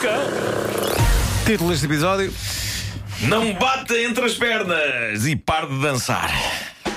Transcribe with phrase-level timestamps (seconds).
[0.00, 0.20] cão.
[1.44, 2.32] Título deste episódio:
[3.20, 6.30] Não bate entre as pernas e pare de dançar.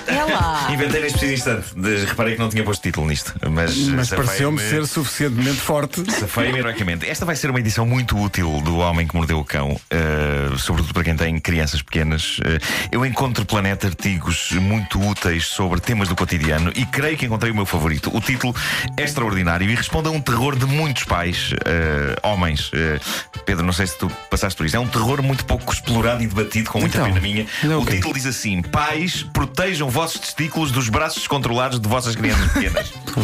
[0.06, 0.68] É lá.
[0.72, 1.74] Inventei neste preciso instante.
[1.74, 6.02] De- Reparei que não tinha posto título nisto, mas, Mas safei-me- pareceu-me ser suficientemente forte.
[6.12, 7.08] Safei-me heroicamente.
[7.08, 10.92] Esta vai ser uma edição muito útil do Homem que Mordeu o Cão, eh, sobretudo
[10.94, 12.38] para quem tem crianças pequenas.
[12.44, 12.58] Eh,
[12.92, 17.54] eu encontro planeta artigos muito úteis sobre temas do cotidiano e creio que encontrei o
[17.54, 18.10] meu favorito.
[18.14, 18.54] O título
[18.96, 22.70] é extraordinário e responde a um terror de muitos pais, eh, homens.
[22.74, 23.00] Eh,
[23.46, 24.74] Pedro, não sei se tu passaste por isto.
[24.76, 27.46] É um terror muito pouco explorado e debatido, com muita Então, pena minha.
[27.62, 27.96] não, o ok.
[27.96, 32.92] título diz assim: Pais, protejam vossos testículos dos braços descontrolados de vossas crianças pequenas.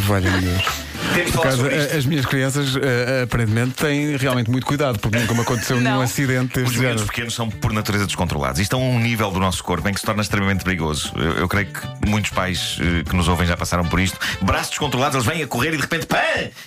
[1.15, 1.95] Temos Por falar acaso, sobre isto.
[1.95, 6.01] a- as minhas crianças eh, aparentemente têm realmente muito cuidado, porque nunca me aconteceu nenhum
[6.01, 7.07] acidente Os miúdos género.
[7.07, 8.61] pequenos são, por natureza, descontrolados.
[8.61, 11.13] Isto é um nível do nosso corpo em que se torna extremamente perigoso.
[11.17, 14.19] Eu, eu creio que muitos pais eh, que nos ouvem já passaram por isto.
[14.43, 16.17] Braços descontrolados, eles vêm a correr e de repente pã!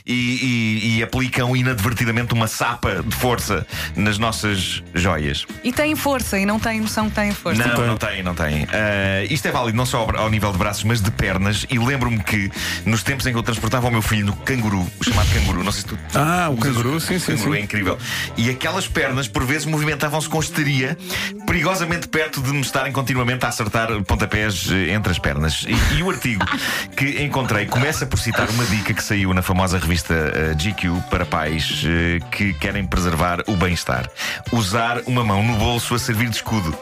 [0.06, 3.66] E, e- e aplicam inadvertidamente uma sapa de força
[3.96, 5.46] nas nossas joias.
[5.64, 7.66] E tem força, e não tem noção que tem força.
[7.66, 8.68] Não, não tem, não tem.
[8.72, 11.66] Ah, isto é válido não só ao, ao nível de braços, mas de pernas.
[11.70, 12.52] E lembro-me que
[12.86, 15.72] nos tempos em que eu transportava o meu filho no canguru, o chamado canguru, não
[15.72, 16.00] sei se tu.
[16.14, 17.59] Ah, o canguru, sim, sim, canguru sim.
[17.59, 17.98] é incrível.
[18.38, 20.98] E aquelas pernas, por vezes, movimentavam-se com histeria,
[21.45, 25.66] perigosamente perto de me estarem continuamente a acertar pontapés eh, entre as pernas.
[25.67, 26.45] E, e o artigo
[26.95, 31.25] que encontrei começa por citar uma dica que saiu na famosa revista eh, GQ para
[31.25, 34.09] pais eh, que querem preservar o bem-estar:
[34.52, 36.75] usar uma mão no bolso a servir de escudo,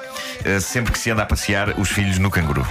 [0.62, 2.66] sempre que se anda a passear os filhos no canguru.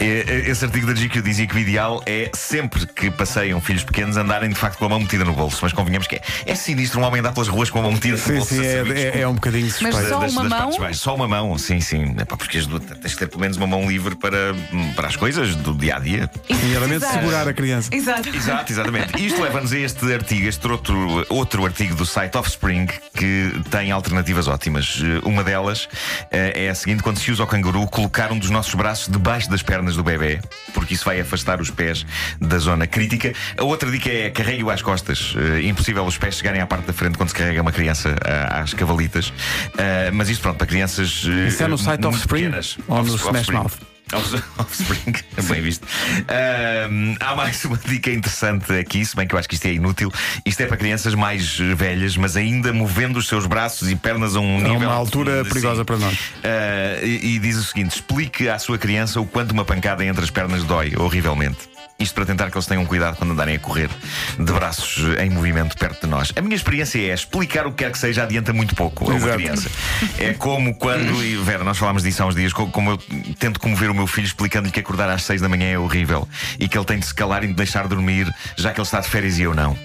[0.00, 3.84] Eh, eh, Esse artigo da GQ dizia que o ideal é sempre que passeiam filhos
[3.84, 5.58] pequenos andarem de facto com a mão metida no bolso.
[5.62, 8.16] Mas convenhamos que é, é sinistro um homem andar pelas ruas com a mão metida
[8.16, 8.54] no bolso.
[8.54, 8.82] sim, é,
[9.16, 10.08] é- é um bocadinho Mas suspeito.
[10.08, 10.94] só Das- uma das mão?
[10.94, 12.14] Só uma mão, sim, sim.
[12.18, 14.54] Epá, porque as duas- tens que ter pelo menos uma mão livre para,
[14.96, 16.30] para as coisas do dia a dia.
[16.48, 17.14] Nomeadamente Exato.
[17.18, 17.94] segurar a criança.
[17.94, 18.28] Exato.
[18.28, 19.24] Exato, exatamente.
[19.24, 24.48] Isto leva-nos a este artigo, este outro, outro artigo do site Offspring que tem alternativas
[24.48, 25.00] ótimas.
[25.02, 25.88] Eh, Uma delas
[26.30, 29.50] eh, é a seguinte: quando se usa o canguru, colocar um dos nossos braços debaixo
[29.50, 30.40] das pernas do bebê,
[30.74, 32.04] porque isso vai afastar os pés
[32.40, 33.32] da zona crítica.
[33.56, 35.34] A outra dica é carregue-o às costas.
[35.36, 38.60] Eh, impossível os pés chegarem à parte da frente quando se carrega uma criança ah,
[38.60, 39.32] às cavalitas.
[39.78, 41.24] Ah, mas isto, pronto, para crianças.
[41.26, 42.78] eh, Isso é no site Offspring pequenas.
[42.88, 43.48] ou no Smash.
[43.48, 43.72] Mouth?
[44.12, 45.14] Off- Offspring,
[45.48, 45.86] bem visto.
[46.28, 49.72] Ahm, há mais uma dica interessante aqui, se bem que eu acho que isto é
[49.72, 50.12] inútil.
[50.44, 54.40] Isto é para crianças mais velhas, mas ainda movendo os seus braços e pernas a
[54.40, 54.88] um A nível.
[54.88, 56.18] uma altura perigosa para nós.
[56.42, 60.24] Ah, e, e diz o seguinte: explique à sua criança o quanto uma pancada entre
[60.24, 61.58] as pernas dói, horrivelmente.
[62.00, 63.90] Isto para tentar que eles tenham cuidado quando andarem a correr
[64.38, 66.32] de braços em movimento perto de nós.
[66.36, 69.16] A minha experiência é explicar o que quer que seja adianta muito pouco a uma
[69.16, 69.34] Exato.
[69.36, 69.68] criança.
[70.16, 72.98] É como quando, e Vera, nós falámos disso há uns dias, co- como eu
[73.36, 76.28] tento comover o meu filho explicando-lhe que acordar às seis da manhã é horrível
[76.60, 79.00] e que ele tem de se calar e de deixar dormir, já que ele está
[79.00, 79.76] de férias e eu não.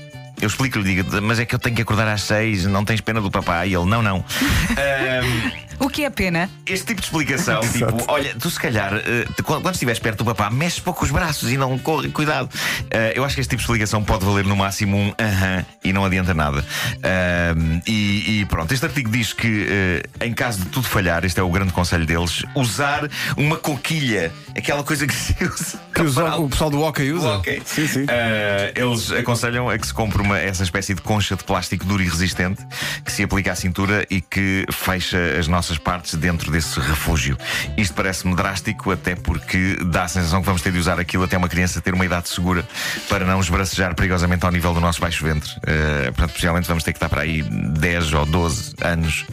[0.44, 3.22] Eu explico-lhe, digo, mas é que eu tenho que acordar às seis, não tens pena
[3.22, 3.70] do papai?
[3.70, 4.26] E ele, não, não.
[4.72, 6.50] Ahm, O que é pena?
[6.66, 10.50] este tipo de explicação, tipo, olha, tu se calhar, eh, quando estiveres perto do papá,
[10.50, 12.50] mexe pouco os braços e não corre, cuidado.
[12.90, 15.92] Eh, eu acho que este tipo de explicação pode valer no máximo um aham e
[15.92, 16.64] não adianta nada.
[17.04, 21.40] Ahm, e, e pronto, este artigo diz que eh, em caso de tudo falhar, este
[21.40, 25.80] é o grande conselho deles, usar uma coquilha, aquela coisa que se usa.
[25.94, 27.28] Que o pessoal do hockey usa?
[27.38, 27.62] Ok.
[27.66, 28.04] Sim, sim.
[28.04, 32.02] Uh, eles aconselham a que se compre uma, essa espécie de concha de plástico duro
[32.02, 32.66] e resistente
[33.04, 37.38] que se aplica à cintura e que fecha as nossas partes dentro desse refúgio.
[37.78, 41.38] Isto parece-me drástico, até porque dá a sensação que vamos ter de usar aquilo até
[41.38, 42.68] uma criança ter uma idade segura
[43.10, 45.52] para não esbracejar perigosamente ao nível do nosso baixo ventre.
[45.58, 49.26] Uh, portanto, possivelmente vamos ter que estar para aí 10 ou 12 anos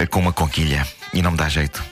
[0.00, 0.86] uh, com uma conquilha.
[1.14, 1.82] E não me dá jeito.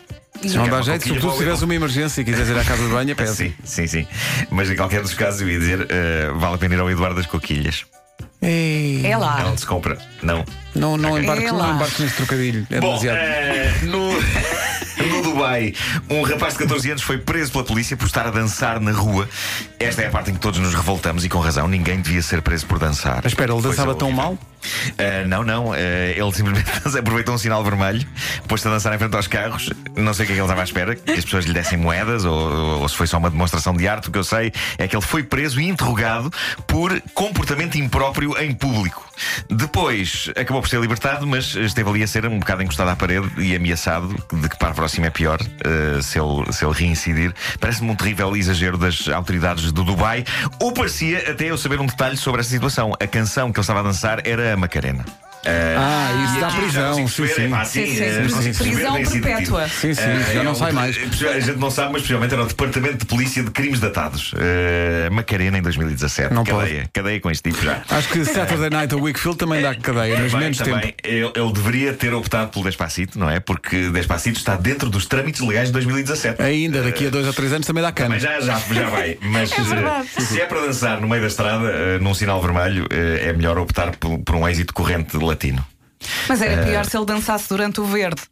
[0.42, 2.82] Se não dá uma jeito, sobretudo se tiveres uma emergência e quiseres ir à casa
[2.82, 3.30] de banho, pede.
[3.36, 4.06] Sim, sim, sim.
[4.50, 7.16] Mas em qualquer dos casos, eu ia dizer, uh, vale a pena ir ao Eduardo
[7.16, 7.84] das Coquilhas.
[8.42, 9.44] Ei, É É lá.
[9.48, 9.98] onde se compra.
[10.22, 10.44] Não.
[10.74, 11.36] Não, não, É lá.
[11.52, 12.66] não embarques nesse trocadilho.
[12.70, 13.16] É Bom, demasiado.
[13.18, 14.12] eh, no,
[15.16, 15.74] no Dubai,
[16.08, 19.28] um rapaz de 14 anos foi preso pela polícia por estar a dançar na rua.
[19.78, 21.66] Esta é a parte em que todos nos revoltamos e com razão.
[21.68, 23.16] Ninguém devia ser preso por dançar.
[23.22, 24.38] Mas espera, ele dançava tão mal?
[24.60, 25.70] Uh, não, não.
[25.70, 28.06] uh, ele simplesmente aproveitou um sinal vermelho,
[28.46, 29.70] pôs-se a dançar em frente aos carros.
[29.96, 31.78] Não sei o que é que ele estava à espera, que as pessoas lhe dessem
[31.78, 34.08] moedas ou, ou se foi só uma demonstração de arte.
[34.08, 36.30] O que eu sei é que ele foi preso e interrogado
[36.66, 39.08] por comportamento impróprio em público.
[39.48, 43.28] Depois acabou por ser libertado, mas esteve ali a ser um bocado encostado à parede
[43.38, 47.34] e ameaçado de que para a próxima é pior uh, se, ele, se ele reincidir.
[47.58, 50.24] Parece-me um terrível exagero das autoridades do Dubai.
[50.58, 52.94] Ou parecia até eu saber um detalhe sobre essa situação.
[52.98, 55.04] A canção que ele estava a dançar era Macarena.
[55.46, 57.08] Ah, isso dá prisão.
[57.08, 57.26] Sim,
[57.86, 58.02] sim.
[58.02, 58.22] eh,
[58.58, 59.68] Prisão perpétua.
[59.68, 60.96] Sim, sim, Eh, já não sai mais.
[60.96, 64.32] A gente não sabe, mas possivelmente era o Departamento de Polícia de Crimes Datados.
[64.36, 66.34] Eh, Macarena em 2017.
[66.34, 66.88] Não cadeia.
[66.92, 67.82] Cadeia com este tipo já.
[67.88, 70.94] Acho que Saturday Night ou Wickfield também dá cadeia, mas Também, menos também, tempo.
[71.04, 73.40] Ele, ele deveria ter optado pelo Despacito, não é?
[73.40, 76.42] Porque Despacito está dentro dos trâmites legais de 2017.
[76.42, 78.10] Ainda daqui a dois ou três anos também dá cana.
[78.10, 79.16] Mas já, já, já vai.
[79.22, 82.86] Mas É eh, se é para dançar no meio da estrada, eh, num sinal vermelho,
[82.90, 85.64] eh, é melhor optar por, por um êxito corrente latino.
[86.28, 88.22] Mas Eh, era pior se ele dançasse durante o verde.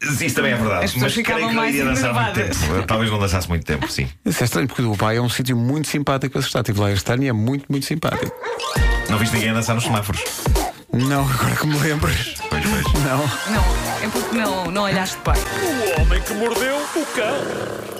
[0.00, 0.84] Isso também é verdade.
[0.84, 2.86] As pessoas mas creio ficavam que ele mais iria dançar muito tempo.
[2.86, 4.08] Talvez não dançasse muito tempo, sim.
[4.24, 6.60] Isso é estranho porque o Dubai é um sítio muito simpático para se estar.
[6.60, 8.32] Estive lá este ano e é muito, muito simpático.
[9.10, 10.22] Não viste ninguém a dançar nos semáforos?
[10.92, 12.34] Não, agora que me lembras.
[12.48, 13.04] Pois, pois.
[13.04, 13.18] Não.
[13.18, 13.64] Não,
[14.04, 15.96] é porque não, não olhaste bem.
[15.96, 17.98] O homem que mordeu o cão.